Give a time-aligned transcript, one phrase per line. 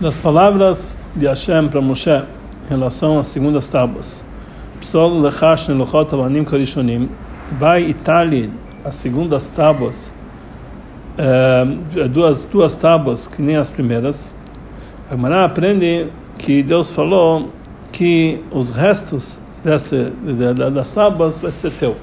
[0.00, 4.24] das palavras de Hashem para Moshe em relação às segundas tábuas.
[4.80, 7.08] Psol lechash nelochot avanim korishonim.
[7.58, 8.50] Vai itali
[8.82, 10.12] as segundas tábuas,
[11.18, 14.34] é, duas duas tábuas que nem as primeiras.
[15.10, 16.08] A Gemara aprende
[16.38, 17.50] que Deus falou
[17.92, 20.10] que os restos dessa,
[20.72, 21.90] das tábuas vai ser teu.
[21.90, 21.96] Ou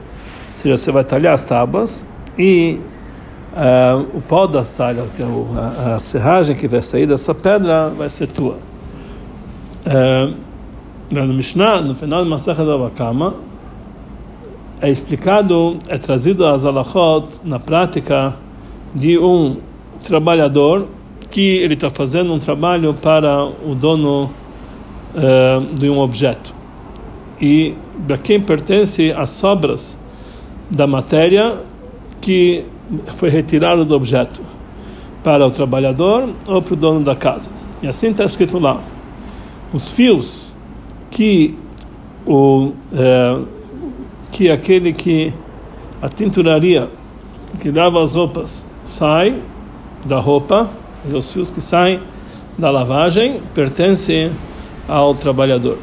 [0.56, 2.06] seja, você vai talhar as tábuas
[2.38, 2.80] e
[3.58, 7.90] uh, o pó das talhas, que é a, a, serragem que vai sair dessa pedra,
[7.90, 8.58] vai ser tua.
[9.86, 10.36] Uh,
[11.10, 12.78] no Mishnah, no final de Masacha da
[14.80, 18.36] é explicado, é trazido as alachot na prática
[18.94, 19.58] de um
[20.06, 20.88] trabalhador
[21.32, 24.26] que ele está fazendo um trabalho para o dono
[25.16, 26.54] uh, de um objeto.
[27.42, 27.74] E
[28.06, 29.98] para quem pertence as sobras
[30.70, 31.58] da matéria
[32.22, 32.66] que
[33.16, 34.42] foi retirado do objeto
[35.24, 37.50] para o trabalhador ou para o dono da casa.
[37.82, 38.82] E assim está escrito lá.
[39.74, 40.56] Os fios
[41.12, 41.56] que
[42.26, 43.42] o é,
[44.32, 45.34] que aquele que
[46.02, 46.90] a tinturaria
[47.62, 49.36] que lava as roupas sai
[50.06, 50.70] da roupa,
[51.12, 52.00] os fios que saem
[52.58, 54.32] da lavagem pertencem
[54.88, 55.78] ao trabalhador.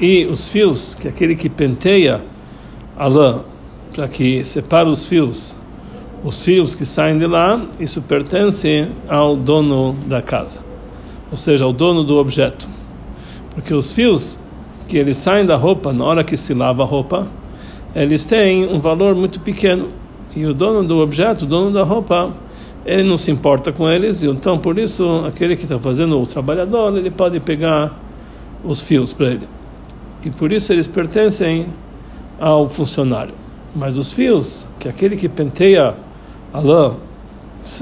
[0.00, 2.22] E os fios que aquele que penteia
[2.96, 3.42] a lã
[3.94, 5.54] para que separa os fios
[6.24, 10.58] os fios que saem de lá, isso pertence ao dono da casa,
[11.30, 12.68] ou seja, ao dono do objeto.
[13.54, 14.38] Porque os fios
[14.88, 17.28] que eles saem da roupa na hora que se lava a roupa,
[17.94, 19.88] eles têm um valor muito pequeno.
[20.34, 22.32] E o dono do objeto, o dono da roupa,
[22.84, 26.96] ele não se importa com eles, então por isso aquele que está fazendo o trabalhador,
[26.96, 27.96] ele pode pegar
[28.64, 29.48] os fios para ele.
[30.24, 31.66] E por isso eles pertencem
[32.40, 33.34] ao funcionário.
[33.74, 35.94] Mas os fios, que aquele que penteia
[36.52, 36.96] a lã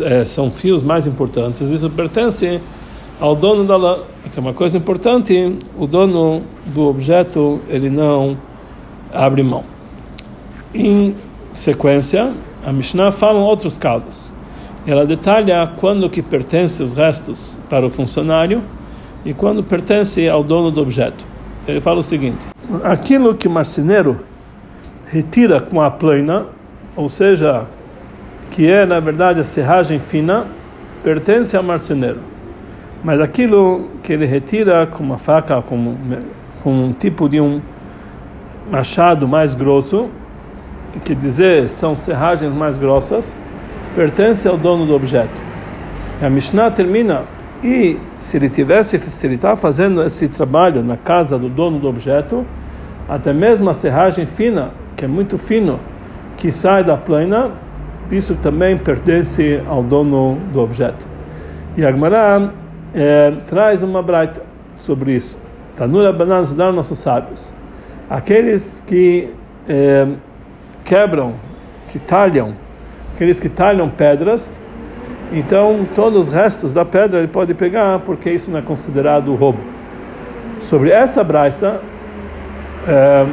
[0.00, 2.61] é, são fios mais importantes, isso pertence
[3.20, 3.98] ao dono da lã,
[4.33, 8.36] que é uma coisa importante, o dono do objeto ele não
[9.12, 9.64] abre mão.
[10.74, 11.14] Em
[11.55, 12.33] sequência,
[12.64, 14.30] a Mishnah fala outros casos.
[14.86, 18.63] Ela detalha quando que pertence os restos para o funcionário
[19.24, 21.24] e quando pertence ao dono do objeto.
[21.67, 22.46] Ele fala o seguinte:
[22.85, 24.20] aquilo que o marceneiro
[25.07, 26.46] retira com a plana,
[26.95, 27.67] ou seja,
[28.56, 30.46] que é na verdade a serragem fina,
[31.05, 32.20] pertence ao marceneiro.
[33.05, 35.94] Mas aquilo que ele retira com uma faca, com,
[36.62, 37.61] com um tipo de um
[38.70, 40.08] machado mais grosso,
[41.05, 43.36] quer dizer, são serragens mais grossas,
[43.95, 45.39] pertence ao dono do objeto.
[46.22, 47.24] A Mishnah termina
[47.62, 51.86] e se ele tivesse, se ele está fazendo esse trabalho na casa do dono do
[51.86, 52.42] objeto,
[53.06, 55.78] até mesmo a serragem fina, que é muito fino,
[56.39, 57.50] que sai da plana,
[58.11, 61.06] isso também pertence ao dono do objeto.
[61.77, 62.50] E a Gemara
[62.94, 64.42] é, traz uma braita
[64.78, 65.39] sobre isso.
[65.74, 67.52] Tanura Banan dar nossos sábios.
[68.08, 69.28] Aqueles que
[69.68, 70.06] é,
[70.84, 71.34] quebram,
[71.90, 72.55] que talham,
[73.14, 74.61] aqueles que talham pedras,
[75.33, 79.58] então todos os restos da pedra ele pode pegar, porque isso não é considerado roubo.
[80.58, 81.80] Sobre essa braita,
[82.89, 83.27] é,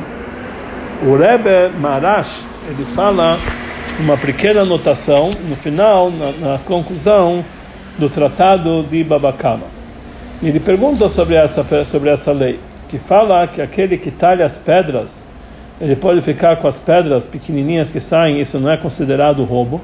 [1.07, 3.37] o Rebbe Marash, ele fala
[3.99, 7.43] uma pequena anotação no final, na, na conclusão
[7.97, 9.67] do tratado de Babacama.
[10.41, 12.59] Ele pergunta sobre essa, sobre essa lei,
[12.89, 15.21] que fala que aquele que talha as pedras,
[15.79, 19.79] ele pode ficar com as pedras pequenininhas que saem, isso não é considerado roubo.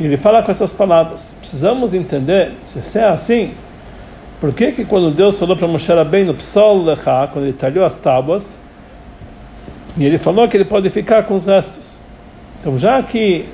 [0.00, 1.34] Ele fala com essas palavras.
[1.38, 3.54] Precisamos entender, se é assim,
[4.40, 5.92] por que que quando Deus falou para Moshe
[6.24, 8.56] no Psol Lecha, quando ele talhou as tábuas,
[9.96, 11.81] e ele falou que ele pode ficar com os restos.
[12.62, 13.44] Então, já que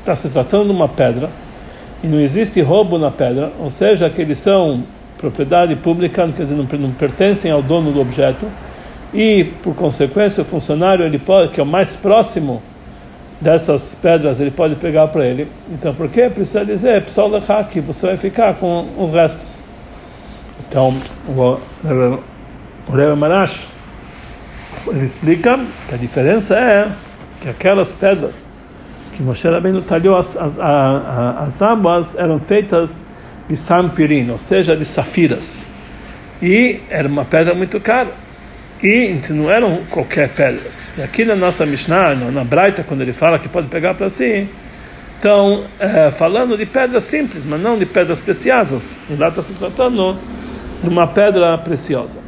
[0.00, 1.30] está se tratando de uma pedra
[2.02, 4.82] e não existe roubo na pedra, ou seja, que eles são
[5.16, 8.46] propriedade pública, quer dizer, não, pertencem ao dono do objeto,
[9.14, 12.60] e por consequência o funcionário ele pode, que é o mais próximo
[13.40, 15.46] dessas pedras, ele pode pegar para ele.
[15.70, 17.30] Então, por que precisa dizer pessoal
[17.70, 19.62] que você vai ficar com os restos?
[20.68, 20.92] Então,
[21.28, 21.60] o,
[22.88, 23.68] o Rebbe Marash
[24.88, 26.88] ele explica que a diferença é
[27.40, 28.46] que aquelas pedras
[29.18, 33.02] que Moshe Rabbeinu talhou as, as, as, as eram feitas
[33.48, 35.56] de sampirim, ou seja, de safiras.
[36.40, 38.10] E era uma pedra muito cara.
[38.80, 40.72] E não eram qualquer pedras.
[40.96, 44.48] E aqui na nossa Mishnah, na Braita, quando ele fala que pode pegar para si,
[45.18, 48.84] então, é, falando de pedras simples, mas não de pedras preciosas.
[49.10, 50.16] E lá está se tratando
[50.80, 52.20] de uma pedra preciosa.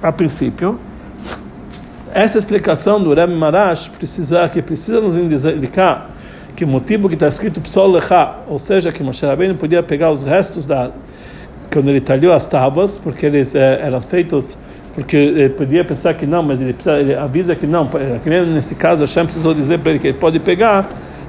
[0.00, 0.78] A princípio,
[2.12, 6.10] essa explicação do Rebbe Marash precisa, que precisa nos indicar
[6.56, 10.10] que o motivo que está escrito Psol Lecha, ou seja, que Moshe Rabbeinu podia pegar
[10.10, 10.90] os restos da
[11.70, 14.56] quando ele talhou as tábuas, porque eles é, eram feitos,
[14.94, 18.44] porque ele podia pensar que não, mas ele, precisa, ele avisa que não, que nem
[18.46, 20.88] nesse caso Hashem precisou dizer para ele que ele pode pegar,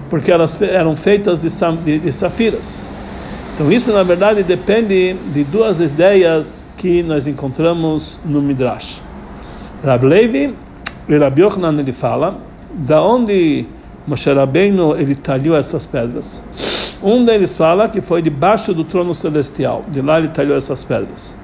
[0.09, 1.49] porque elas eram feitas de,
[1.83, 2.81] de, de safiras.
[3.53, 9.01] Então isso na verdade depende de duas ideias que nós encontramos no Midrash.
[9.83, 10.03] Rab
[11.09, 12.37] Levi e Rab Yochanan ele fala
[12.71, 13.65] da onde
[14.07, 16.41] Moshe Rabbeinu ele talhou essas pedras.
[17.01, 21.35] Um deles fala que foi debaixo do trono celestial, de lá ele talhou essas pedras.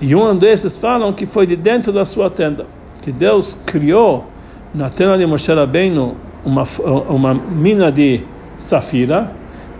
[0.00, 2.66] E um desses falam que foi de dentro da sua tenda,
[3.02, 4.26] que Deus criou
[4.74, 6.64] na tenda de Moshe Rabbeinu uma,
[7.08, 8.22] uma mina de
[8.58, 9.30] safira,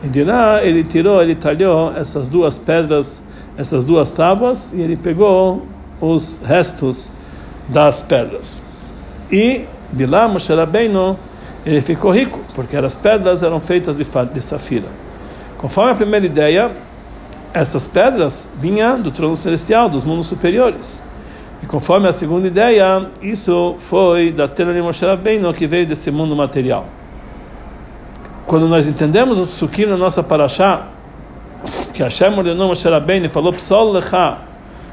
[0.05, 3.23] e de lá ele tirou, ele talhou essas duas pedras,
[3.57, 5.67] essas duas tábuas, e ele pegou
[6.01, 7.11] os restos
[7.69, 8.64] das pedras.
[9.35, 11.19] E de lá Moshe Rabbeinu
[11.67, 14.87] ele ficou rico, porque as pedras eram feitas de, de safira.
[15.59, 16.71] Conforme a primeira ideia,
[17.53, 21.03] essas pedras vinham do trono celestial, dos mundos superiores.
[21.61, 26.13] E conforme a segunda ideia, isso foi da tela de Moshe Rabbeinu que veio desse
[26.13, 26.87] mundo material.
[28.47, 30.87] Quando nós entendemos o psukim na nossa paraxá,
[31.93, 34.39] que Hashem ordenou Moshe Rabbeinu e falou Psol lecha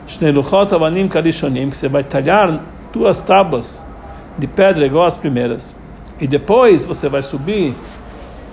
[0.08, 2.60] shnei luchot avanim karishonim, que você vai talhar
[2.92, 3.91] duas tábuas
[4.38, 5.75] de pedra igual as primeiras.
[6.19, 7.74] E depois você vai subir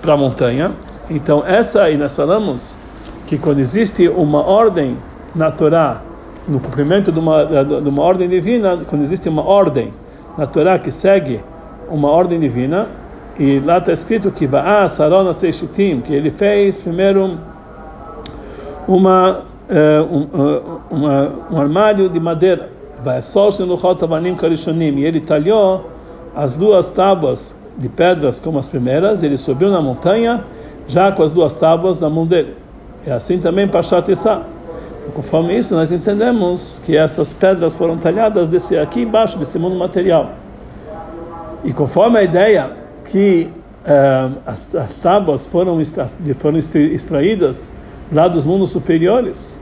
[0.01, 0.71] para a montanha.
[1.09, 2.75] Então, essa aí nós falamos
[3.27, 4.97] que quando existe uma ordem
[5.35, 6.01] na Torá,
[6.47, 9.93] no cumprimento de uma, de uma ordem divina, quando existe uma ordem
[10.37, 11.39] na Torá que segue
[11.89, 12.87] uma ordem divina,
[13.37, 14.49] e lá está escrito que
[14.89, 17.37] Sarona Seishitim, que ele fez primeiro
[18.87, 19.41] uma,
[20.11, 22.69] um, uh, uma, um armário de madeira,
[24.99, 25.89] e ele talhou
[26.35, 30.43] as duas tábuas de pedras como as primeiras, ele subiu na montanha
[30.87, 32.55] já com as duas tábuas na mão dele.
[33.05, 34.41] E assim também Pashat Issa.
[35.13, 40.31] Conforme isso, nós entendemos que essas pedras foram talhadas desse aqui embaixo desse mundo material.
[41.63, 42.71] E conforme a ideia
[43.05, 43.49] que
[43.85, 47.71] uh, as, as tábuas foram, extra, foram extraídas
[48.11, 49.57] lá dos mundos superiores,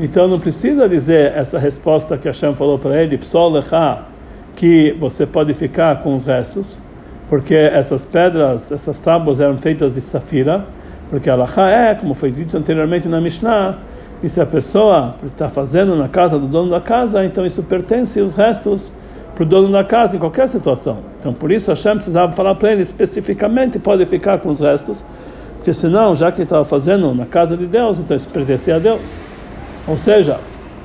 [0.00, 4.02] então não precisa dizer essa resposta que Hashem falou para ele, Psol Lecha,
[4.56, 6.80] que você pode ficar com os restos,
[7.28, 10.64] porque essas pedras, essas tábuas eram feitas de safira,
[11.08, 13.78] porque a é, como foi dito anteriormente na Mishnah,
[14.22, 18.20] e se a pessoa está fazendo na casa do dono da casa, então isso pertence
[18.20, 18.92] os restos
[19.34, 20.98] para o dono da casa em qualquer situação.
[21.18, 25.04] Então por isso Hashem precisava falar para ele especificamente pode ficar com os restos,
[25.56, 28.78] porque senão, já que ele estava fazendo na casa de Deus, então isso pertencia a
[28.78, 29.14] Deus.
[29.86, 30.38] Ou seja,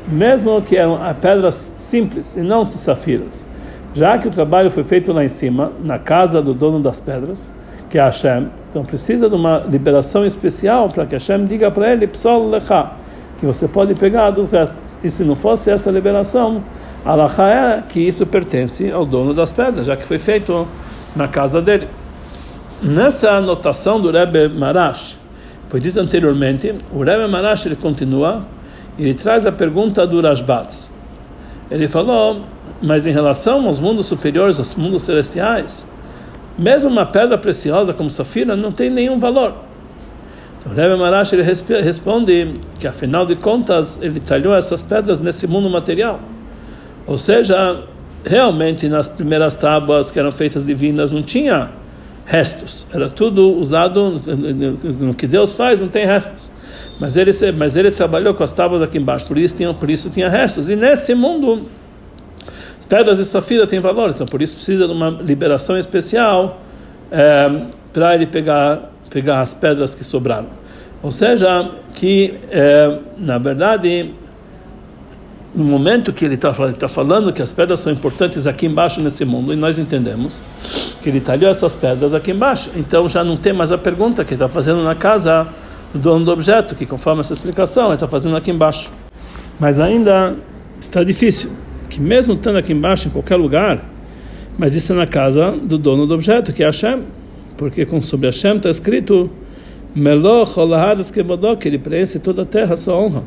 [0.07, 3.45] mesmo que eram pedras simples e não safiras,
[3.93, 7.51] já que o trabalho foi feito lá em cima, na casa do dono das pedras,
[7.89, 12.07] que é Hashem, então precisa de uma liberação especial para que Hashem diga para ele,
[12.07, 12.91] Psol lecha,
[13.37, 14.97] que você pode pegar dos restos.
[15.03, 16.63] E se não fosse essa liberação,
[17.05, 20.67] Alaha é que isso pertence ao dono das pedras, já que foi feito
[21.15, 21.87] na casa dele.
[22.81, 25.17] Nessa anotação do Rebbe Marash,
[25.69, 28.43] foi dito anteriormente, o Rebbe Marash ele continua,
[28.97, 30.89] ele traz a pergunta do Rashbatz.
[31.69, 32.41] Ele falou
[32.81, 35.85] mas em relação aos mundos superiores, aos mundos celestiais,
[36.57, 39.55] mesmo uma pedra preciosa como safira não tem nenhum valor.
[40.57, 45.47] Então, o Rebbe Marash ele responde que, afinal de contas, ele talhou essas pedras nesse
[45.47, 46.19] mundo material.
[47.05, 47.83] Ou seja,
[48.23, 51.71] realmente nas primeiras tábuas que eram feitas divinas não tinha
[52.25, 52.87] restos.
[52.91, 54.19] Era tudo usado
[54.83, 56.49] no que Deus faz, não tem restos.
[56.99, 60.09] Mas ele, mas ele trabalhou com as tábuas aqui embaixo, por isso tinha, por isso
[60.09, 60.69] tinha restos.
[60.69, 61.67] E nesse mundo
[62.87, 66.61] pedras de safira têm valor, então por isso precisa de uma liberação especial
[67.11, 70.47] é, para ele pegar, pegar as pedras que sobraram.
[71.01, 74.11] Ou seja, que é, na verdade,
[75.53, 79.23] no momento que ele está tá falando que as pedras são importantes aqui embaixo nesse
[79.23, 80.41] mundo, e nós entendemos
[81.01, 84.33] que ele talhou essas pedras aqui embaixo, então já não tem mais a pergunta que
[84.33, 85.47] ele está fazendo na casa
[85.95, 88.91] do dono do objeto, que conforme essa explicação ele está fazendo aqui embaixo.
[89.59, 90.35] Mas ainda
[90.79, 91.49] está difícil
[91.89, 93.83] que mesmo estando aqui embaixo, em qualquer lugar,
[94.57, 97.03] mas isso é na casa do dono do objeto, que é Hashem,
[97.57, 99.29] porque sobre Hashem está escrito
[99.95, 103.23] Meloch Olahadas Kebodok, que ele preenche toda a terra, sua honra.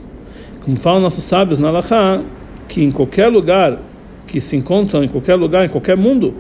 [0.63, 2.23] Como falam nossos sábios na Laha,
[2.69, 3.79] que em qualquer lugar
[4.27, 6.35] que se encontram, em qualquer lugar, em qualquer mundo,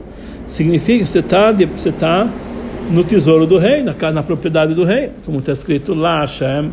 [0.46, 2.30] significa que você está você tá
[2.90, 6.70] no tesouro do rei, na, na propriedade do rei, como está escrito lá, Hashem,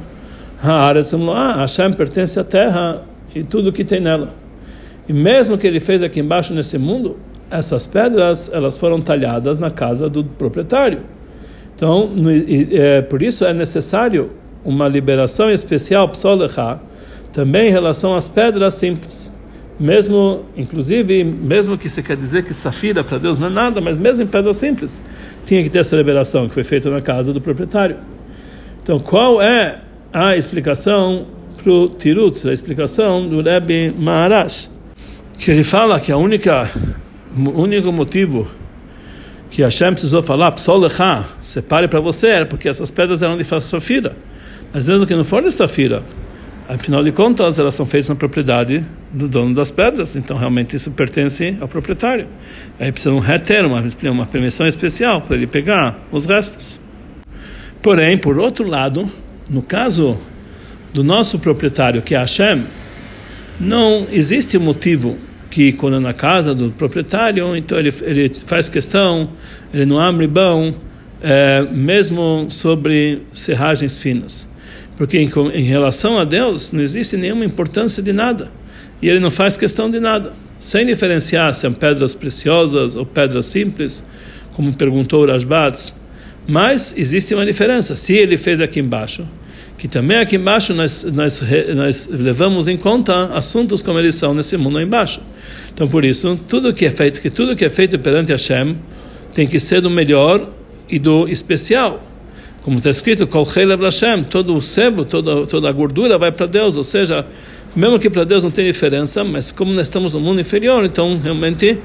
[1.57, 3.03] Hashem pertence à terra
[3.33, 4.33] e tudo que tem nela.
[5.07, 7.17] E mesmo que ele fez aqui embaixo nesse mundo,
[7.49, 11.01] essas pedras elas foram talhadas na casa do proprietário.
[11.75, 12.09] Então,
[12.71, 14.31] é, por isso é necessário
[14.63, 16.79] uma liberação especial psolecha,
[17.33, 19.31] também em relação às pedras simples.
[19.77, 23.97] Mesmo, inclusive, mesmo que você quer dizer que safira para Deus não é nada, mas
[23.97, 25.03] mesmo em pedras simples,
[25.43, 27.97] tinha que ter essa liberação que foi feita na casa do proprietário.
[28.81, 29.79] Então, qual é
[30.13, 31.25] a explicação
[31.61, 34.69] para o Tirutz, a explicação do Rebbe Maharash?
[35.37, 36.71] Que ele fala que a única,
[37.35, 38.47] o único motivo
[39.49, 40.53] que Hashem precisou falar,
[41.41, 44.15] separe para você, era porque essas pedras eram de safira.
[44.73, 46.01] Mas mesmo que não for de safira,
[46.67, 50.89] Afinal de contas, elas são feitas na propriedade do dono das pedras, então realmente isso
[50.89, 52.27] pertence ao proprietário.
[52.79, 56.79] Aí precisa um reter, uma, uma permissão especial para ele pegar os restos.
[57.83, 59.07] Porém, por outro lado,
[59.47, 60.17] no caso
[60.91, 62.63] do nosso proprietário, que é Hashem,
[63.59, 65.17] não existe motivo
[65.51, 69.29] que quando é na casa do proprietário, então ele, ele faz questão,
[69.71, 70.73] ele não abre mão,
[71.21, 74.49] é, mesmo sobre serragens finas.
[74.97, 78.51] Porque em, em relação a Deus não existe nenhuma importância de nada.
[79.01, 80.33] E ele não faz questão de nada.
[80.57, 84.03] Sem diferenciar se são pedras preciosas ou pedras simples,
[84.53, 85.95] como perguntou o.
[86.47, 87.95] Mas existe uma diferença.
[87.95, 89.27] Se ele fez aqui embaixo,
[89.77, 91.41] que também aqui embaixo nós, nós,
[91.75, 95.21] nós levamos em conta assuntos como eles são nesse mundo embaixo.
[95.73, 98.77] Então, por isso, tudo que é feito, que tudo que é feito perante Hashem
[99.33, 100.49] tem que ser do melhor
[100.89, 102.01] e do especial.
[102.65, 103.27] Como está escrito,
[104.27, 107.23] todo o sebo, toda, toda a gordura vai para Deus, ou seja,
[107.75, 111.15] mesmo que para Deus não tem diferença, mas como nós estamos no mundo inferior, então
[111.23, 111.77] realmente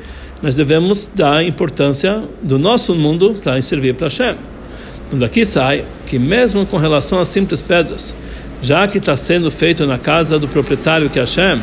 [0.42, 4.36] nós devemos dar importância do nosso mundo para servir para Hashem.
[5.12, 8.14] Daqui sai que mesmo com relação às simples pedras,
[8.62, 11.60] já que está sendo feito na casa do proprietário que é Hashem,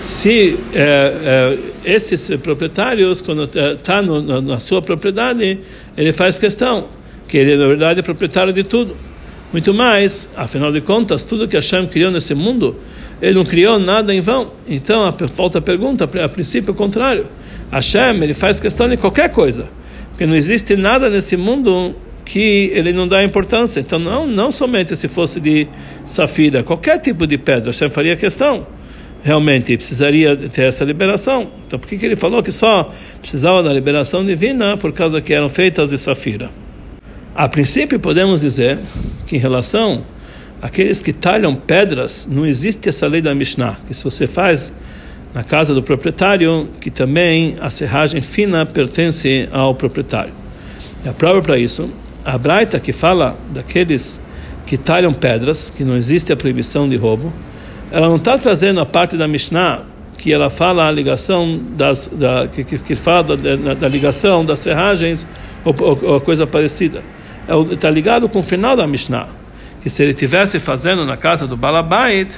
[0.00, 5.58] se é, é, esses proprietários, quando está na sua propriedade,
[5.96, 6.86] ele faz questão
[7.28, 8.96] que ele na verdade é proprietário de tudo.
[9.52, 12.76] Muito mais, afinal de contas, tudo que Hashem criou nesse mundo,
[13.20, 14.52] ele não criou nada em vão.
[14.66, 17.26] Então, a, falta a pergunta, a princípio, é o contrário.
[17.70, 19.70] Hashem, ele faz questão de qualquer coisa.
[20.10, 23.80] Porque não existe nada nesse mundo que ele não dá importância.
[23.80, 25.66] Então, não, não somente se fosse de
[26.04, 28.66] safira, qualquer tipo de pedra, Hashem faria questão.
[29.22, 31.48] Realmente precisaria ter essa liberação.
[31.66, 35.32] Então, por que, que ele falou que só precisava da liberação divina por causa que
[35.32, 36.50] eram feitas de safira?
[37.34, 38.78] A princípio, podemos dizer
[39.26, 40.04] que em relação
[40.60, 44.72] àqueles que talham pedras, não existe essa lei da Mishnah, que se você faz
[45.34, 50.32] na casa do proprietário, que também a serragem fina pertence ao proprietário.
[51.04, 51.88] E a prova para isso,
[52.24, 54.18] a Braita que fala daqueles
[54.66, 57.32] que talham pedras, que não existe a proibição de roubo,
[57.90, 59.82] ela não está trazendo a parte da Mishnah
[60.16, 64.58] que ela fala a ligação das da, que, que, fala da, da, da, ligação das
[64.58, 65.26] serragens
[65.64, 67.02] ou, ou, ou coisa parecida
[67.70, 69.28] está é ligado com o final da Mishnah,
[69.80, 72.28] que se ele tivesse fazendo na casa do Balabait,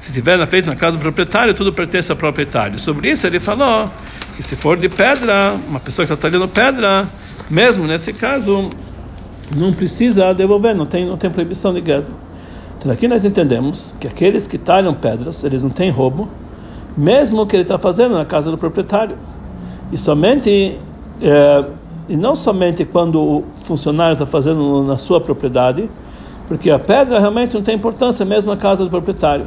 [0.00, 2.78] se tiver feito na casa do proprietário, tudo pertence ao proprietário.
[2.78, 3.90] Sobre isso ele falou
[4.36, 7.06] que se for de pedra, uma pessoa que está talhando pedra,
[7.48, 8.70] mesmo nesse caso,
[9.54, 12.10] não precisa devolver, não tem, não tem proibição de guerra.
[12.78, 16.28] Então aqui nós entendemos que aqueles que talham pedras, eles não têm roubo,
[16.96, 19.16] mesmo que ele está fazendo na casa do proprietário.
[19.92, 20.78] E somente
[21.22, 21.64] é,
[22.08, 25.90] e não somente quando o funcionário está fazendo na sua propriedade,
[26.46, 29.46] porque a pedra realmente não tem importância mesmo na casa do proprietário.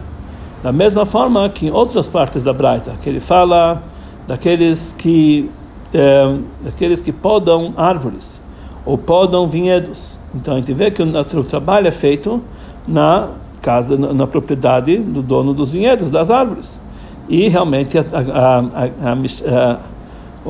[0.61, 3.81] Da mesma forma que em outras partes da Braita, que ele fala
[4.27, 5.49] daqueles que
[5.93, 8.41] é, daqueles que podam árvores
[8.85, 10.19] ou podam vinhedos.
[10.35, 12.43] Então a gente vê que o, trabalho é feito
[12.87, 13.29] na
[13.61, 16.79] casa, na, na, propriedade do dono dos vinhedos, das árvores.
[17.27, 19.15] E realmente a, a, a, a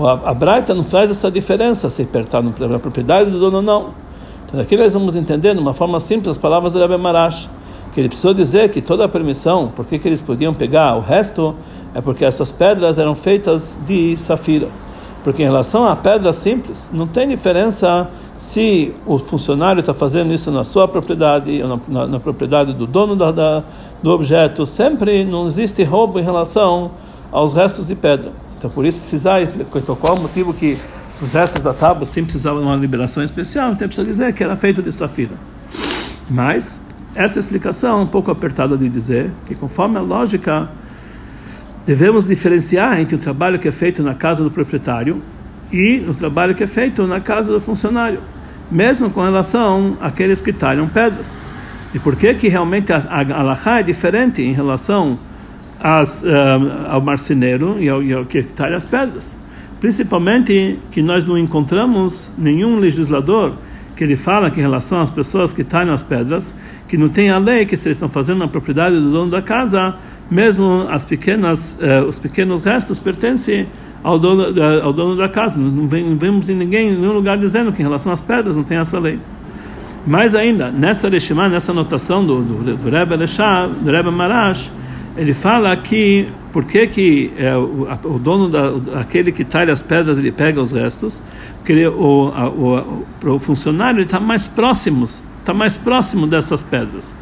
[0.08, 3.94] a, Braita não faz essa diferença se pertence na propriedade do dono ou não.
[4.48, 7.50] Então aqui nós vamos entender de uma forma simples as palavras do Rebbe Marash,
[7.94, 11.56] que ele precisou dizer que toda a permissão, por que eles podiam pegar o resto,
[11.94, 14.68] é porque essas pedras eram feitas de safira.
[15.24, 20.50] Porque em relação a pedras simples, não tem diferença se o funcionário está fazendo isso
[20.50, 23.63] na sua propriedade na, na, na propriedade do dono da, da,
[24.01, 24.65] do objeto.
[24.65, 26.91] Sempre não existe roubo em relação
[27.32, 28.32] aos restos de pedra.
[28.60, 30.78] Então, por isso precisar, então, qual o motivo que
[31.22, 33.72] os restos da tábua sempre precisavam de uma liberação especial?
[33.72, 35.32] Então, precisa dizer que era feito de safira.
[36.30, 36.82] Mas,
[37.16, 40.70] essa explicação é um pouco apertada de dizer que, conforme a lógica,
[41.86, 45.22] devemos diferenciar entre o trabalho que é feito na casa do proprietário
[45.72, 48.20] e o trabalho que é feito na casa do funcionário,
[48.70, 51.42] mesmo com relação àqueles que talham pedras.
[51.94, 55.18] E por que que realmente a, a, é diferente em relação
[55.79, 56.27] as, uh,
[56.89, 59.38] ao marceneiro e ao, e ao que talha as pedras.
[59.79, 63.53] Principalmente que nós não encontramos nenhum legislador
[63.95, 66.55] que ele fala que em relação às pessoas que talham as pedras,
[66.88, 69.41] que não tem a lei que se eles estão fazendo na propriedade do dono da
[69.41, 69.93] casa,
[70.31, 73.67] mesmo as pequenas, uh, os pequenos restos pertencem
[74.01, 75.57] ao dono, uh, ao dono da casa.
[75.57, 78.77] Não, vemos em ninguém, em nenhum lugar dizendo que em relação às pedras não tem
[78.77, 79.19] essa lei.
[80.07, 84.71] Mais ainda, nessa Reshimá, nessa anotação do, do, do Rebbe do Rebbe Marash,
[85.18, 89.84] ele fala que por que, que é, o, o, dono da, aquele que talha as
[89.84, 91.22] pedras ele pega os restos
[91.58, 95.08] porque ele, o, a, o, o, funcionário está mais próximo
[95.39, 97.13] está mais próximo dessas pedras.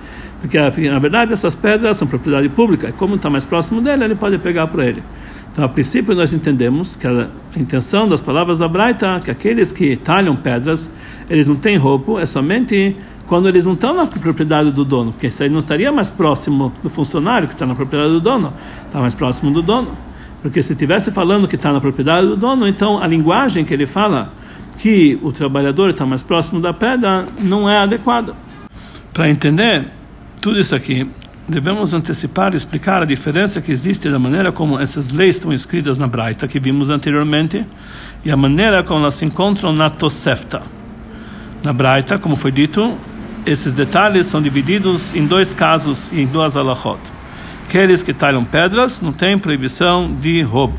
[0.41, 4.03] Porque, porque, na verdade essas pedras são propriedade pública e como está mais próximo dele
[4.06, 5.03] ele pode pegar para ele.
[5.51, 9.98] Então a princípio nós entendemos que a intenção das palavras da Braita que aqueles que
[9.98, 10.91] talham pedras
[11.29, 12.96] eles não têm roubo é somente
[13.27, 16.72] quando eles não estão na propriedade do dono, porque isso aí não estaria mais próximo
[16.81, 18.53] do funcionário que está na propriedade do dono,
[18.86, 19.98] está mais próximo do dono.
[20.41, 23.86] Porque se estivesse falando que está na propriedade do dono, então a linguagem que ele
[23.86, 24.34] fala
[24.77, 28.34] que o trabalhador está mais próximo da pedra não é adequada.
[29.13, 29.84] Para entender
[30.39, 31.05] tudo isso aqui,
[31.48, 35.98] devemos antecipar e explicar a diferença que existe da maneira como essas leis estão escritas
[35.98, 37.65] na Braita, que vimos anteriormente,
[38.24, 40.62] e a maneira como elas se encontram na Tosefta.
[41.63, 42.96] Na Braita, como foi dito,
[43.47, 46.99] esses detalhes são divididos em dois casos e em duas alahot.
[47.65, 50.77] Aqueles que talham pedras não têm proibição de roubo.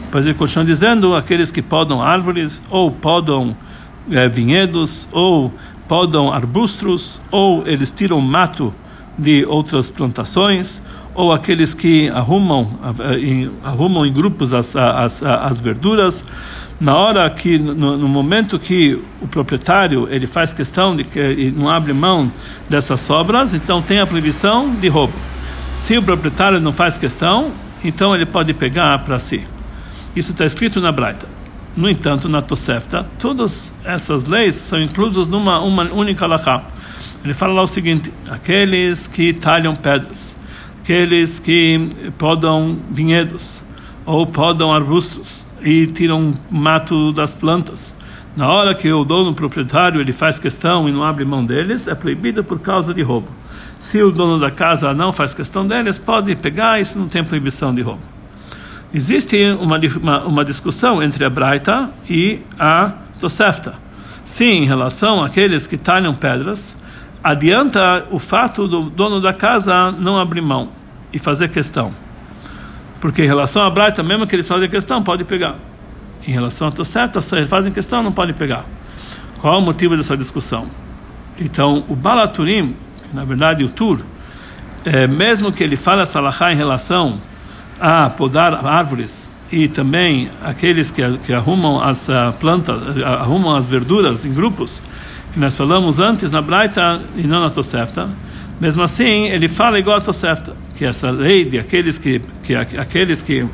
[0.00, 3.56] Depois ele continua dizendo: aqueles que podam árvores, ou podam
[4.10, 5.52] é, vinhedos, ou
[5.86, 8.74] podam arbustos, ou eles tiram mato
[9.18, 10.82] de outras plantações,
[11.14, 16.24] ou aqueles que arrumam, eh, arrumam em grupos as, as, as verduras
[16.78, 21.70] na hora que no, no, momento que o proprietário ele faz questão de que não
[21.70, 22.30] abre mão
[22.68, 25.14] dessas sobras, então tem a proibição de roubo.
[25.72, 27.52] Se o proprietário não faz questão,
[27.82, 29.42] então ele pode pegar para si.
[30.14, 31.26] Isso está escrito na Braita.
[31.76, 36.62] No entanto, na Tosefta, todas essas leis são inclusas numa uma única lacha.
[37.22, 40.34] Ele fala lá o seguinte: aqueles que talham pedras,
[40.82, 43.62] aqueles que podam vinhedos
[44.06, 47.92] ou podam arbustos, e tiram mato das plantas.
[48.36, 51.88] Na hora que o dono o proprietário ele faz questão e não abre mão deles,
[51.88, 53.26] é proibido por causa de roubo.
[53.76, 57.74] Se o dono da casa não faz questão deles, pode pegar, isso não tem proibição
[57.74, 58.02] de roubo.
[58.94, 63.74] Existe uma, uma, uma discussão entre a Braita e a Tosefta.
[64.24, 66.78] Sim, em relação àqueles que talham pedras,
[67.24, 70.68] adianta o fato do dono da casa não abrir mão
[71.12, 72.05] e fazer questão.
[73.06, 75.54] Porque em relação a Braita, mesmo que eles fazem questão, pode pegar.
[76.26, 78.64] Em relação a Tosefta, se eles fazem questão, não pode pegar.
[79.38, 80.66] Qual é o motivo dessa discussão?
[81.38, 82.74] Então, o Balaturim,
[83.14, 84.00] na verdade o Tur,
[84.84, 87.20] é, mesmo que ele fala salahá em relação
[87.80, 93.68] a podar árvores e também aqueles que, que arrumam as uh, plantas, uh, arrumam as
[93.68, 94.82] verduras em grupos,
[95.32, 98.08] que nós falamos antes na Braita e não na Tosefta,
[98.60, 103.20] mesmo assim, ele fala igual a Tosefta, que essa lei de aqueles que, que aqueles
[103.20, 103.46] que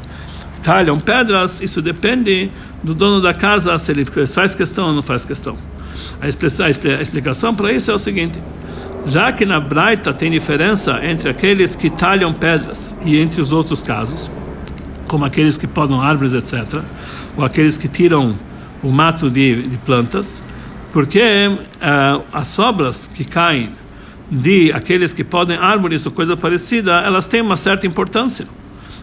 [0.62, 2.51] talham pedras, isso depende
[2.83, 5.57] do dono da casa, se ele faz questão ou não faz questão.
[6.21, 8.38] A, a explicação para isso é o seguinte:
[9.07, 13.83] já que na Braita tem diferença entre aqueles que talham pedras e entre os outros
[13.83, 14.31] casos,
[15.09, 16.81] como aqueles que podam árvores, etc.,
[17.37, 18.35] ou aqueles que tiram
[18.83, 20.41] o mato de, de plantas,
[20.93, 23.71] porque uh, as sobras que caem
[24.33, 28.47] de aqueles que podem árvores ou coisa parecida, elas têm uma certa importância,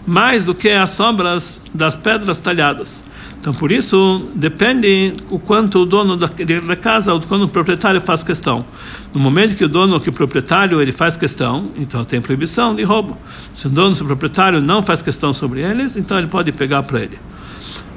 [0.08, 3.04] mais do que as sombras das pedras talhadas.
[3.40, 8.02] Então, por isso, depende o quanto o dono da, da casa, ou quando o proprietário
[8.02, 8.66] faz questão.
[9.14, 12.84] No momento que o dono, que o proprietário, ele faz questão, então tem proibição de
[12.84, 13.16] roubo.
[13.54, 16.82] Se o dono, se o proprietário não faz questão sobre eles, então ele pode pegar
[16.84, 17.20] para ele.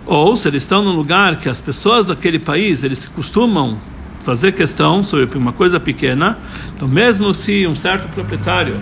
[0.05, 3.79] Ou se eles estão num lugar que as pessoas daquele país, eles costumam
[4.25, 6.39] fazer questão sobre uma coisa pequena,
[6.75, 8.77] então mesmo se um certo proprietário,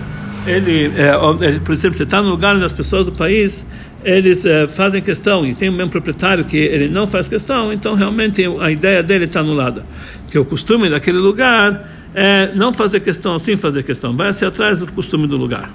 [0.46, 3.66] ele, é, ele por exemplo, você está no lugar onde as pessoas do país
[4.02, 7.94] eles é, fazem questão e tem o mesmo proprietário que ele não faz questão, então
[7.94, 9.84] realmente a ideia dele está anulada.
[10.30, 14.80] Que o costume daquele lugar é não fazer questão assim, fazer questão, vai ser atrás
[14.80, 15.70] do costume do lugar.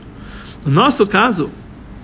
[0.66, 1.50] No nosso caso,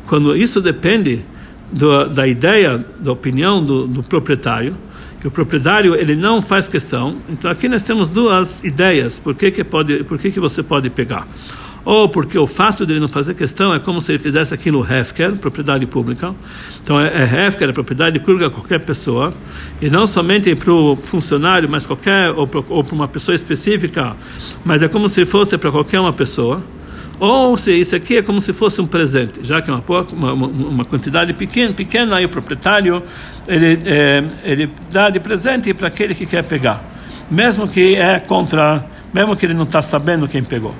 [0.05, 1.25] quando isso depende
[1.71, 4.75] do, da ideia, da opinião do, do proprietário,
[5.21, 7.15] que o proprietário ele não faz questão.
[7.29, 10.89] Então aqui nós temos duas ideias por que que pode, por que que você pode
[10.89, 11.27] pegar.
[11.85, 14.85] Ou porque o fato de ele não fazer questão é como se ele fizesse aquilo
[14.85, 16.33] Hefker, propriedade pública.
[16.83, 19.33] Então é, é Hefker, é propriedade pública de qualquer pessoa.
[19.81, 24.15] E não somente para o funcionário, mas qualquer, ou para uma pessoa específica,
[24.63, 26.63] mas é como se fosse para qualquer uma pessoa.
[27.21, 30.47] Ou se isso aqui é como se fosse um presente, já que é uma, uma,
[30.47, 33.03] uma quantidade pequena, pequena, aí o proprietário
[33.47, 36.83] ele, é, ele dá de presente para aquele que quer pegar,
[37.29, 40.73] mesmo que é contra, mesmo que ele não está sabendo quem pegou.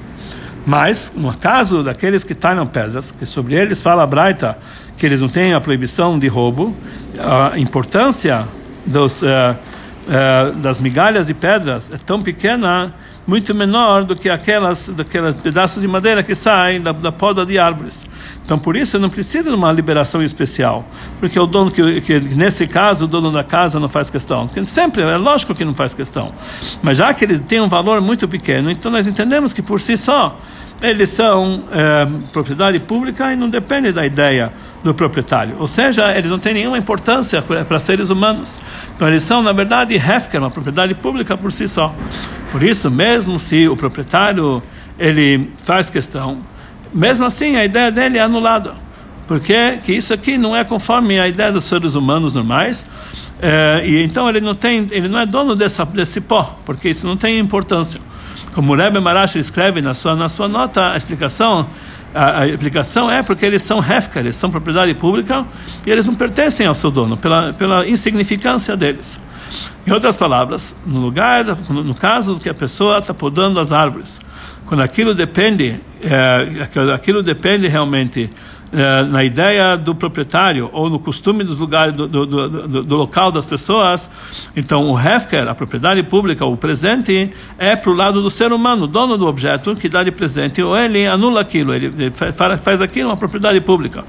[0.66, 4.58] Mas, no caso daqueles que talham pedras, que sobre eles fala a Braita
[4.98, 6.76] que eles não têm a proibição de roubo,
[7.20, 8.48] a importância
[8.84, 14.88] dos, uh, uh, das migalhas de pedras é tão pequena muito menor do que aquelas,
[14.90, 18.06] daquelas pedaços de madeira que saem da, da poda de árvores.
[18.44, 20.86] Então, por isso, não precisa de uma liberação especial,
[21.20, 24.48] porque o dono, que, que nesse caso, o dono da casa não faz questão.
[24.48, 26.34] Porque sempre, é lógico que não faz questão.
[26.82, 29.96] Mas já que eles têm um valor muito pequeno, então nós entendemos que por si
[29.98, 30.38] só,
[30.82, 34.52] eles são é, propriedade pública e não depende da ideia
[34.84, 35.56] do proprietário.
[35.60, 38.60] Ou seja, eles não têm nenhuma importância para seres humanos.
[38.96, 41.94] Então, eles são, na verdade, Hefker, uma propriedade pública por si só.
[42.52, 44.62] Por isso, mesmo se o proprietário
[44.98, 46.40] ele faz questão,
[46.94, 48.74] mesmo assim a ideia dele é anulada.
[49.28, 52.86] Porque que isso aqui não é conforme a ideia dos seres humanos normais.
[53.42, 57.08] É, e então ele não tem, ele não é dono dessa, desse pó, porque isso
[57.08, 58.00] não tem importância.
[58.54, 61.68] Como o Rebbe Marash escreve na sua, na sua nota, a explicação
[62.14, 65.46] a, a explicação é porque eles são hefker, eles são propriedade pública
[65.86, 69.20] e eles não pertencem ao seu dono, pela, pela insignificância deles.
[69.86, 74.20] Em outras palavras, no lugar, no caso que a pessoa está podando as árvores,
[74.66, 78.30] quando aquilo depende, é, aquilo depende realmente
[79.10, 83.46] na ideia do proprietário ou no costume dos lugares do, do, do, do local das
[83.46, 84.10] pessoas,
[84.56, 88.88] então o Hefker, a propriedade pública, o presente, é para o lado do ser humano,
[88.88, 91.92] dono do objeto, que dá de presente, ou ele anula aquilo, ele
[92.62, 94.04] faz aquilo uma propriedade pública.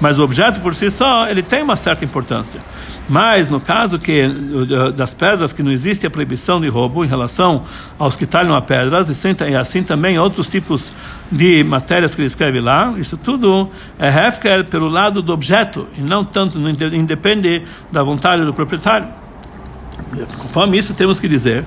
[0.00, 2.60] Mas o objeto por si só, ele tem uma certa importância.
[3.08, 4.26] Mas no caso que
[4.96, 7.62] das pedras que não existe a proibição de roubo em relação
[7.98, 10.90] aos que talham a pedras e assim também outros tipos
[11.30, 16.00] de matérias que ele escreve lá, isso tudo é hefker pelo lado do objeto e
[16.00, 19.08] não tanto não independe da vontade do proprietário.
[20.38, 21.64] Conforme isso temos que dizer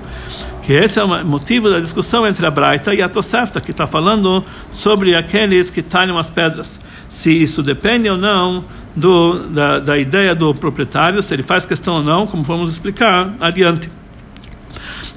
[0.62, 3.86] que esse é o motivo da discussão entre a Braita e a Tosefta, que está
[3.86, 6.78] falando sobre aqueles que talham as pedras.
[7.08, 11.94] Se isso depende ou não do, da, da ideia do proprietário, se ele faz questão
[11.94, 13.90] ou não, como vamos explicar adiante.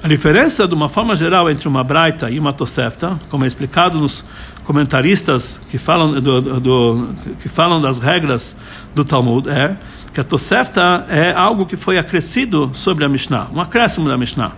[0.02, 3.98] A diferença, de uma forma geral, entre uma Braita e uma Tosefta, como é explicado
[3.98, 4.24] nos
[4.64, 7.08] comentaristas que falam, do, do,
[7.40, 8.56] que falam das regras
[8.94, 9.76] do Talmud, é
[10.12, 14.52] que a Tosefta é algo que foi acrescido sobre a Mishnah, um acréscimo da Mishnah.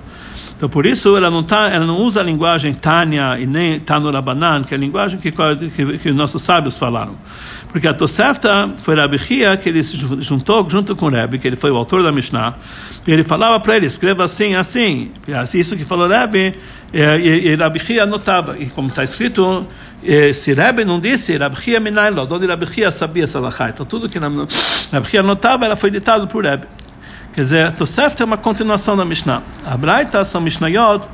[0.57, 4.65] Então, por isso, ela não, tá, ela não usa a linguagem Tânia e nem Tanurabanan,
[4.65, 7.15] que é a linguagem que, que, que nossos sábios falaram.
[7.69, 11.47] Porque a Tosefta foi Rabi Chia, que ele se juntou junto com o Rebbe, que
[11.47, 12.55] ele foi o autor da Mishnah,
[13.07, 15.11] e ele falava para ele, escreva assim, assim.
[15.53, 16.55] Isso que falou Rebbe,
[16.91, 18.57] e, e, e Rabi Chia anotava.
[18.59, 19.67] E como está escrito,
[20.33, 24.19] se Rebbe não disse, Rabi Chia Minailo, onde Rabi Chia sabia essa Então, tudo que
[24.19, 26.67] Rabi Chia anotava, ela foi ditado por Rebbe.
[27.35, 29.43] Quer dizer, Tosefta é uma continuação da Mishnah.
[29.65, 31.07] A Braita são Mishnayot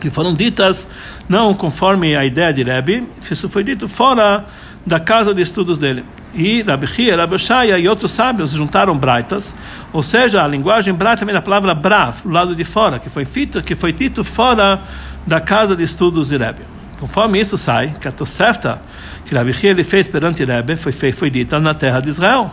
[0.00, 0.88] que foram ditas
[1.28, 4.46] não conforme a ideia de Rebbe, isso foi dito fora
[4.84, 6.04] da casa de estudos dele.
[6.34, 9.54] E Rabi Rabi Shaya e outros sábios juntaram braitas,
[9.92, 13.24] ou seja, a linguagem braita vem da palavra brav, do lado de fora, que foi
[13.24, 14.80] dito, que foi dito fora
[15.26, 16.79] da casa de estudos de Rebbe.
[17.00, 18.80] Conforme isso sai, que a Tosefta,
[19.24, 22.52] que Rabi ele fez perante Rebbe, foi, foi dita na terra de Israel,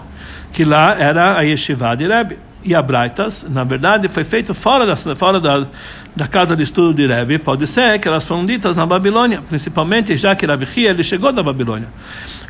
[0.53, 4.85] que lá era a yeshiva de Rebbe e a Braitas, na verdade, foi feito fora
[4.85, 5.67] da, fora da,
[6.15, 7.37] da casa de estudo de Rebbe.
[7.39, 11.43] Pode ser que elas foram ditas na Babilônia, principalmente já que Rabi ele chegou da
[11.43, 11.89] Babilônia.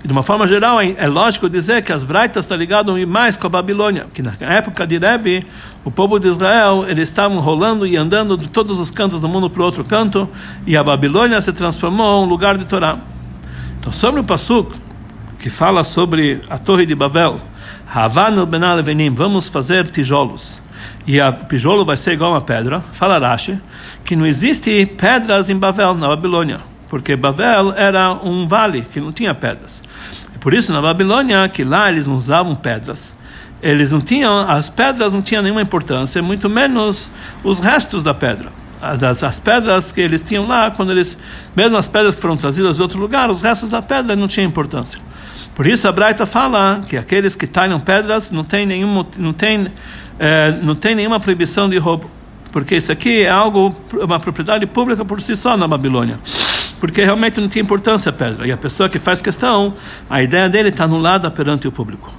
[0.04, 3.50] De uma forma geral, é, lógico dizer que as Braitas estão ligadas mais com a
[3.50, 5.46] Babilônia, que na época de Rebbe,
[5.84, 9.50] o povo de Israel, eles estavam rolando e andando de todos os cantos do mundo
[9.50, 10.30] para o outro canto,
[10.68, 12.98] e a Babilônia se transformou em um lugar de Torá.
[13.80, 14.76] Então, sobre o Passuk,
[15.40, 17.40] que fala sobre a Torre de Babel,
[19.16, 20.62] vamos fazer tijolos.
[21.08, 22.82] E o tijolo vai ser igual a uma pedra.
[22.92, 23.58] Fala Rashi
[24.04, 29.12] que não existe pedras em Babel, na Babilônia, porque Babel era um vale que não
[29.12, 29.84] tinha pedras.
[30.36, 33.14] E por isso na Babilônia que lá eles não usavam pedras.
[33.62, 37.10] Eles não tinham, as pedras não tinham nenhuma importância, muito menos
[37.44, 38.52] os restos da pedra.
[38.80, 41.18] As, as, pedras que eles tinham lá, quando eles,
[41.56, 44.48] mesmo as pedras que foram trazidas de outro lugar, os restos da pedra não tinham
[44.48, 45.00] importância.
[45.56, 49.68] Por isso a Braita fala que aqueles que talham pedras não tem, nenhum, não tem,
[50.20, 52.08] é, não tem nenhuma proibição de roubo.
[52.52, 56.20] Porque isso aqui é algo, uma propriedade pública por si só na Babilônia.
[56.80, 58.48] Porque realmente não tem importância a pedra.
[58.48, 59.74] E a pessoa que faz questão,
[60.10, 62.14] a ideia dele está anulada perante o público.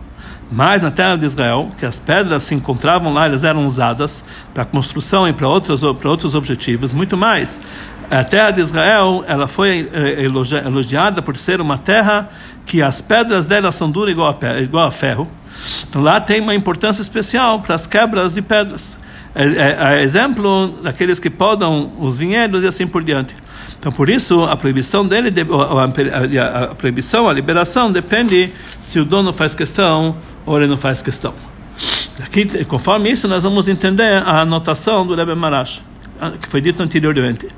[0.51, 4.64] Mas na terra de Israel, que as pedras se encontravam lá, elas eram usadas para
[4.64, 7.61] construção e para outros, para outros objetivos, muito mais.
[8.11, 10.25] A terra de Israel, ela foi eh,
[10.64, 12.31] elogiada por ser uma terra
[12.64, 15.29] que as pedras dela são duras igual a, igual a ferro.
[15.87, 18.99] Então lá tem uma importância especial para as quebras de pedras.
[19.35, 23.37] É, é, é exemplo daqueles que podam os vinhedos e assim por diante.
[23.79, 25.33] Então, por isso, a proibição dele,
[26.41, 28.53] a, proibição, a liberação, depende
[28.83, 31.35] se o dono faz questão ou ele não faz questão.
[32.23, 35.81] Aqui, conforme isso, nós vamos entender a anotação do Rebbe Marash,
[36.41, 37.49] que foi dito anteriormente.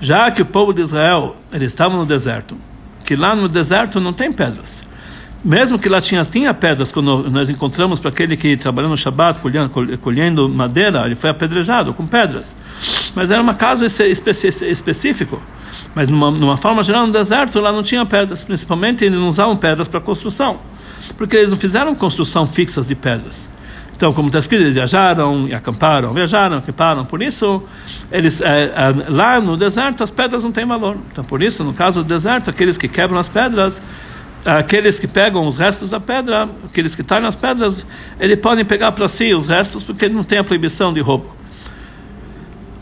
[0.00, 2.56] Já que o povo de Israel, eles estavam no deserto,
[3.04, 4.82] que lá no deserto não tem pedras.
[5.44, 9.40] Mesmo que lá tinha, tinha pedras, quando nós encontramos para aquele que trabalhou no Shabat,
[9.40, 12.56] colhendo, colhendo madeira, ele foi apedrejado com pedras.
[13.14, 15.40] Mas era um caso específico.
[15.94, 18.44] Mas, numa, numa forma geral, no deserto, lá não tinha pedras.
[18.44, 20.58] Principalmente, eles não usavam pedras para construção.
[21.16, 23.48] Porque eles não fizeram construção fixas de pedras.
[23.96, 27.06] Então, como está escrito, eles viajaram e acamparam, viajaram, acamparam.
[27.06, 27.62] Por isso,
[28.12, 30.98] eles é, é, lá no deserto as pedras não têm valor.
[31.10, 33.80] Então, por isso, no caso do deserto, aqueles que quebram as pedras,
[34.46, 37.84] aqueles que pegam os restos da pedra, aqueles que estão nas pedras,
[38.20, 41.34] eles podem pegar para si os restos porque não tem a proibição de roubo.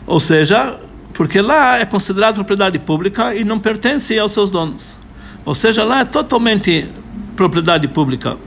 [0.05, 0.79] Ou seja,
[1.13, 4.95] porque lá é considerado propriedade pública e não pertence aos seus donos.
[5.43, 6.87] Ou seja, lá é totalmente
[7.35, 8.37] propriedade pública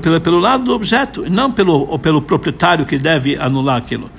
[0.00, 4.10] pelo, pelo lado do objeto e não pelo, pelo proprietário que deve anular aquilo.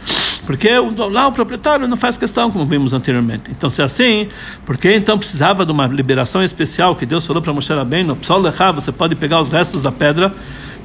[0.47, 0.69] Porque
[1.11, 3.51] lá o proprietário não faz questão, como vimos anteriormente.
[3.51, 4.29] Então, se é assim,
[4.65, 8.17] porque então precisava de uma liberação especial que Deus falou para Moshe Rabbeinu,
[8.73, 10.33] você pode pegar os restos da pedra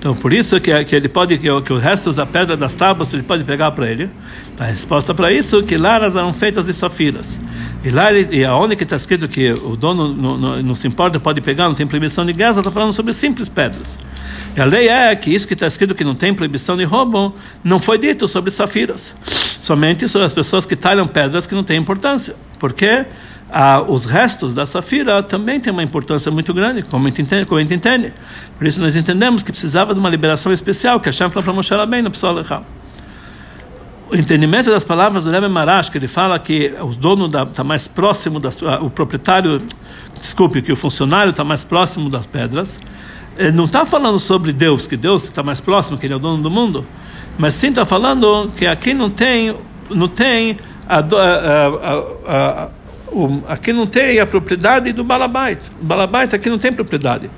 [0.02, 3.12] então, por isso que, que ele pode que, que os restos da pedra das tábuas
[3.12, 4.10] ele pode pegar para ele.
[4.58, 7.38] A resposta para isso é que lá elas eram feitas de safiras.
[7.84, 11.20] E lá e aonde que está escrito que o dono não, não, não, se importa,
[11.20, 13.96] pode pegar, não tem proibição de guerra, está falando sobre simples pedras.
[14.56, 17.36] E a lei é que isso que está escrito que não tem proibição de roubo,
[17.62, 19.14] não foi dito sobre safiras.
[19.62, 22.34] Somente sobre as pessoas que talham pedras que não têm importância.
[22.58, 23.06] Porque
[23.48, 27.46] ah, os restos da safira também têm uma importância muito grande, como a gente entende.
[27.46, 28.12] Como a gente entende.
[28.58, 31.52] Por isso nós entendemos que precisava de uma liberação especial, que a Hashem falou para
[31.52, 32.34] Moshe Rabbeinu, pessoal
[34.10, 37.86] o entendimento das palavras do Rebbe Marash, que ele fala que o dono está mais
[37.86, 39.62] próximo, das, o proprietário,
[40.20, 42.80] desculpe, que o funcionário está mais próximo das pedras,
[43.38, 46.18] ele não está falando sobre Deus, que Deus está mais próximo, que ele é o
[46.18, 46.84] dono do mundo,
[47.38, 49.54] mas sim está falando que aqui não tem,
[49.90, 52.68] não tem a, a, a,
[53.48, 55.58] aqui não tem a propriedade do balabait.
[55.80, 57.30] O balabait aqui não tem propriedade.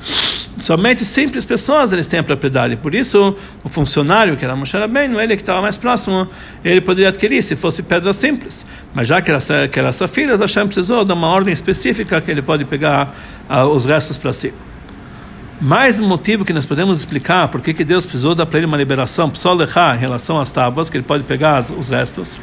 [0.58, 2.76] Somente simples pessoas eles têm a propriedade.
[2.76, 6.28] Por isso, o funcionário, que era Moshe ele que estava mais próximo,
[6.64, 8.64] ele poderia adquirir se fosse pedra simples.
[8.94, 12.64] Mas já que era, que era safiras, precisou de uma ordem específica que ele pode
[12.64, 13.14] pegar
[13.50, 14.54] uh, os restos para si.
[15.60, 18.76] Mais um motivo que nós podemos explicar por que Deus precisou dar para ele uma
[18.76, 19.30] liberação
[19.94, 22.40] em relação às tábuas, que ele pode pegar os restos.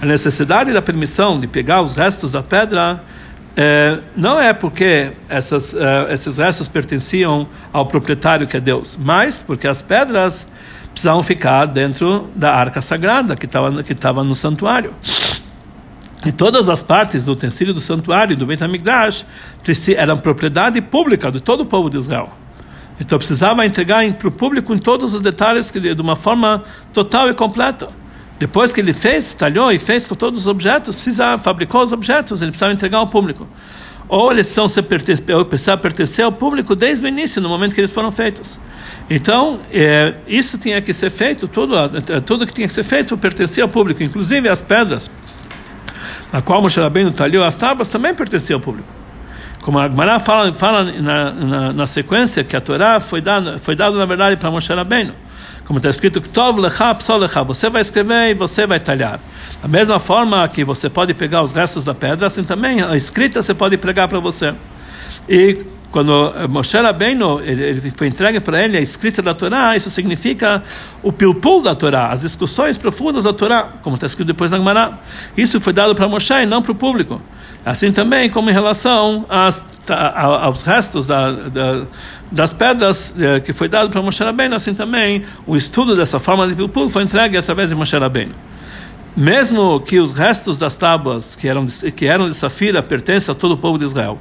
[0.00, 3.02] A necessidade da permissão de pegar os restos da pedra
[3.56, 9.42] é, não é porque essas, é, esses restos pertenciam ao proprietário que é Deus, mas
[9.42, 10.46] porque as pedras
[10.92, 14.94] precisavam ficar dentro da arca sagrada que estava que estava no santuário.
[16.26, 19.24] E todas as partes do utensílio do santuário do Beit HaMikdash
[19.96, 22.30] eram propriedade pública de todo o povo de Israel.
[23.00, 27.34] Então precisava entregar para o público em todos os detalhes de uma forma total e
[27.34, 27.88] completa.
[28.38, 32.40] Depois que ele fez, talhou e fez com todos os objetos, precisa, fabricou os objetos,
[32.42, 33.46] ele precisava entregar ao público.
[34.08, 37.80] Ou eles precisam ser pertencer, precisar pertencer ao público desde o início, no momento que
[37.80, 38.58] eles foram feitos.
[39.08, 41.74] Então, é, isso tinha que ser feito, tudo,
[42.26, 45.10] tudo que tinha que ser feito pertencia ao público, inclusive as pedras,
[46.32, 48.88] a qual Moshe Rabbeinu talhou as tábuas, também pertencia ao público.
[49.62, 53.76] Como a Gemara fala, fala na, na, na, sequência que a Torá foi dada, foi
[53.76, 55.12] dada na verdade para Moshe Rabbeinu.
[55.66, 56.20] Como está escrito,
[57.46, 59.20] você vai escrever e você vai talhar.
[59.62, 63.42] Da mesma forma que você pode pegar os restos da pedra, assim também a escrita
[63.42, 64.54] você pode pregar para você.
[65.28, 69.90] E quando Moshe Rabbeinu, ele, ele foi entregue para ele a escrita da Torá, isso
[69.90, 70.62] significa
[71.02, 74.98] o pilpul da Torá, as discussões profundas da Torá, como está escrito depois na Gemara.
[75.36, 77.20] Isso foi dado para Moshe e não para o público.
[77.64, 79.66] Assim também como em relação às,
[80.16, 81.82] aos restos da, da,
[82.32, 86.48] das pedras eh, que foi dado para Moshe Rabbeinu, assim também o estudo dessa forma
[86.48, 88.34] de Pilpul foi entregue através de Moshe Rabbeinu.
[89.14, 93.52] Mesmo que os restos das tábuas que eram, que eram de safira pertencem a todo
[93.52, 94.18] o povo de Israel.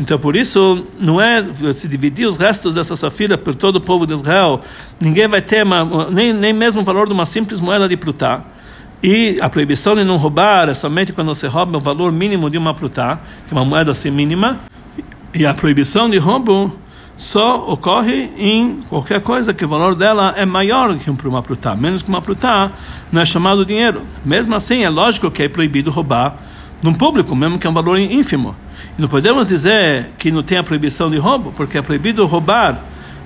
[0.00, 4.06] Então, por isso, não é se dividir os restos dessa safira por todo o povo
[4.06, 4.62] de Israel,
[4.98, 8.42] ninguém vai ter uma, nem, nem mesmo o valor de uma simples moeda de prutá.
[9.02, 12.56] E a proibição de não roubar é somente quando você rouba o valor mínimo de
[12.56, 14.60] uma prutá, que é uma moeda assim mínima.
[15.34, 16.72] E a proibição de roubo
[17.16, 21.74] só ocorre em qualquer coisa que o valor dela é maior que uma prutá.
[21.74, 22.70] Menos que uma prutá
[23.10, 24.02] não é chamado dinheiro.
[24.24, 26.36] Mesmo assim, é lógico que é proibido roubar
[26.80, 28.54] num público, mesmo que é um valor ínfimo.
[28.96, 32.80] E não podemos dizer que não tem a proibição de roubo, porque é proibido roubar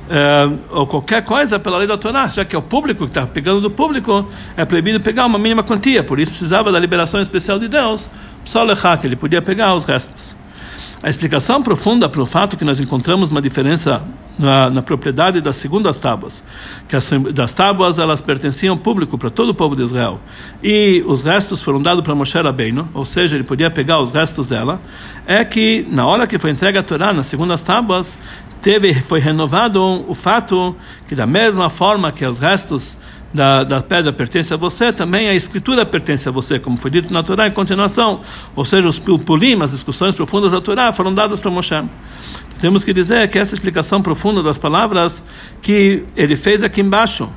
[0.06, 3.26] uh, ou qualquer coisa pela lei da Torá, já que é o público que está
[3.26, 7.58] pegando do público, é proibido pegar uma mínima quantia, por isso precisava da liberação especial
[7.58, 8.10] de Deus,
[8.44, 8.64] só
[8.96, 10.36] que ele podia pegar os restos.
[11.02, 14.02] A explicação profunda para o fato que nós encontramos uma diferença
[14.38, 16.42] na, na propriedade das segundas tábuas,
[16.88, 20.20] que as das tábuas elas pertenciam ao público para todo o povo de Israel
[20.62, 24.48] e os restos foram dados para Moshe Rabbeinu, ou seja, ele podia pegar os restos
[24.48, 24.80] dela,
[25.26, 28.18] é que na hora que foi entregue a Torá nas segundas tábuas
[28.60, 30.74] teve foi renovado o fato
[31.06, 32.96] que da mesma forma que os restos
[33.32, 37.12] da, da pedra pertence a você, também a escritura pertence a você, como foi dito
[37.12, 38.22] na Torá em continuação.
[38.54, 41.74] Ou seja, os pilpulim, as discussões profundas da Torá, foram dadas para Moshe.
[42.60, 45.22] Temos que dizer que essa explicação profunda das palavras
[45.60, 47.30] que ele fez aqui embaixo,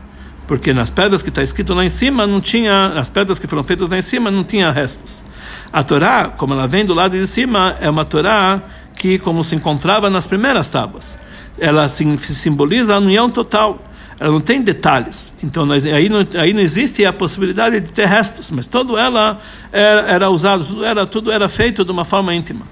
[0.47, 3.63] porque nas pedras que está escrito lá em cima não tinha, as pedras que foram
[3.63, 5.23] feitas lá em cima não tinha restos.
[5.71, 8.63] A Torá, como ela vem do lado de cima, é uma Torá
[8.99, 11.17] que, como se encontrava nas primeiras tábuas,
[11.57, 15.33] ela simboliza a união total ela não tem detalhes.
[15.41, 19.39] Então aí, não, aí não existe a possibilidade de ter restos, mas todo ela
[19.71, 22.65] era, era usado, tudo era, tudo era feito de uma forma íntima.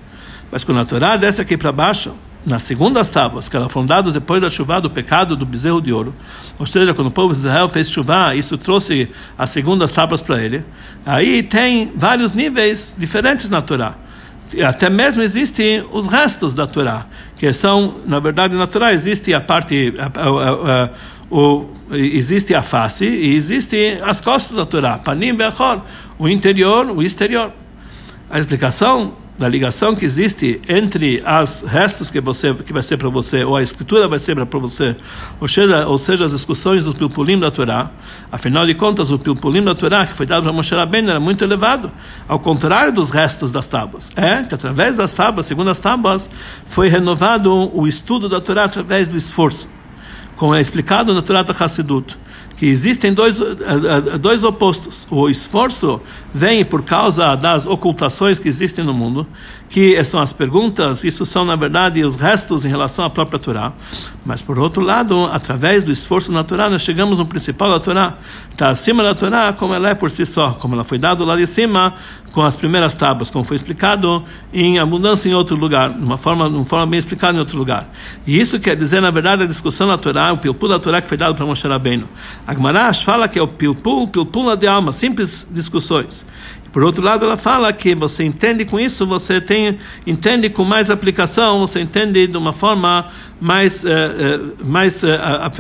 [0.51, 2.13] Mas quando a Torá desce aqui para baixo,
[2.45, 6.13] nas segundas tábuas, que eram fundadas depois da chuva do pecado do bezerro de ouro,
[6.59, 10.41] ou seja, quando o povo de Israel fez chuva, isso trouxe as segundas tábuas para
[10.41, 10.65] ele.
[11.05, 13.95] Aí tem vários níveis diferentes na Torá
[14.65, 17.05] até mesmo existem os restos da Torá,
[17.35, 20.89] que são, na verdade, na Torá existe a parte, a, a, a,
[21.29, 25.81] o, existe a face e existe as costas da Torá, panim beachor,
[26.17, 27.51] o interior, o exterior.
[28.29, 33.09] A explicação da ligação que existe entre as restos que você que vai ser para
[33.09, 34.95] você ou a escritura vai ser para você,
[35.39, 37.91] ou seja, ou seja, as discussões do pilpulim da Torá.
[38.31, 41.43] Afinal de contas, o pilpulim da Torá que foi dado para Moshe Rabbeinu era muito
[41.43, 41.91] elevado,
[42.27, 44.09] ao contrário dos restos das tábuas.
[44.15, 46.29] É que através das tábuas, segundo as tábuas,
[46.65, 49.76] foi renovado o estudo da Torá através do esforço
[50.37, 52.15] como é explicado na Torá Hassidut,
[52.55, 53.45] que existem dois, eh,
[54.13, 55.05] eh, dois opostos.
[55.09, 55.99] O esforço
[56.33, 59.27] vem por causa das ocultações que existem no mundo,
[59.69, 63.73] que são as perguntas, isso são, na verdade, os restos em relação à própria Torá.
[64.25, 68.17] Mas, por outro lado, através do esforço natural, nós chegamos no principal da Torá.
[68.51, 71.35] Está acima da Torá como ela é por si só, como ela foi dada lá
[71.35, 71.93] de cima,
[72.31, 74.23] com as primeiras tábuas, como foi explicado
[74.53, 77.89] em abundância em outro lugar, de uma forma, uma forma bem explicada em outro lugar.
[78.25, 81.17] E isso quer dizer, na verdade, a discussão Torá, o pilpul da Torá que foi
[81.17, 82.07] dado para Moshe Rabbeinu.
[82.45, 86.25] Agmarash fala que é o pilpul, pilpul de alma, simples discussões.
[86.77, 90.91] Por outro lado, ela fala que você entende com isso, você tem entende com mais
[90.91, 93.07] aplicação, você entende de uma forma
[93.41, 95.07] mais uh, uh, mais uh,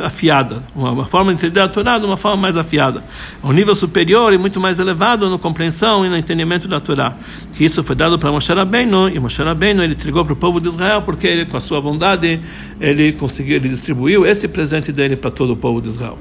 [0.03, 3.03] afiada, uma forma de entender a Torá de uma forma mais afiada,
[3.43, 7.15] um nível superior e muito mais elevado na compreensão e no entendimento da Torá.
[7.51, 10.61] Que isso foi dado para Moshe Rabbeinu e Moshe Rabbeinu ele entregou para o povo
[10.61, 12.39] de Israel porque ele com a sua bondade
[12.79, 16.19] ele conseguiu ele distribuiu esse presente dele para todo o povo de Israel.